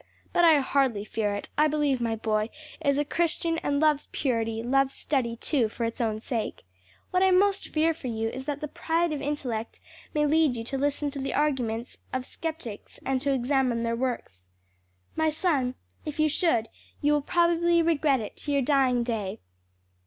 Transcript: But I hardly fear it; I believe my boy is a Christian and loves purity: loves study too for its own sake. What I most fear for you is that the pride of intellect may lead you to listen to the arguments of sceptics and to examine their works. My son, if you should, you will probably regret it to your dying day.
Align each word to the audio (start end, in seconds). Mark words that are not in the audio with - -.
But 0.33 0.43
I 0.43 0.57
hardly 0.61 1.05
fear 1.05 1.35
it; 1.35 1.49
I 1.59 1.67
believe 1.67 2.01
my 2.01 2.15
boy 2.15 2.49
is 2.83 2.97
a 2.97 3.05
Christian 3.05 3.59
and 3.59 3.79
loves 3.79 4.09
purity: 4.11 4.63
loves 4.63 4.95
study 4.95 5.35
too 5.35 5.69
for 5.69 5.83
its 5.83 6.01
own 6.01 6.19
sake. 6.19 6.63
What 7.11 7.21
I 7.21 7.29
most 7.29 7.67
fear 7.67 7.93
for 7.93 8.07
you 8.07 8.27
is 8.29 8.45
that 8.45 8.61
the 8.61 8.67
pride 8.67 9.13
of 9.13 9.21
intellect 9.21 9.79
may 10.15 10.25
lead 10.25 10.57
you 10.57 10.63
to 10.63 10.77
listen 10.79 11.11
to 11.11 11.19
the 11.19 11.35
arguments 11.35 11.99
of 12.13 12.25
sceptics 12.25 12.99
and 13.05 13.21
to 13.21 13.31
examine 13.31 13.83
their 13.83 13.95
works. 13.95 14.47
My 15.15 15.29
son, 15.29 15.75
if 16.03 16.19
you 16.19 16.27
should, 16.29 16.69
you 17.03 17.13
will 17.13 17.21
probably 17.21 17.83
regret 17.83 18.21
it 18.21 18.35
to 18.37 18.51
your 18.51 18.63
dying 18.63 19.03
day. 19.03 19.37